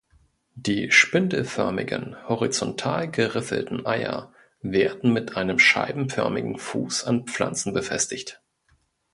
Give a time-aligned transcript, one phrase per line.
[0.55, 8.41] Die spindelförmigen, horizontal geriffelten Eier werden mit einem scheibenförmigen Fuß an Pflanzen befestigt.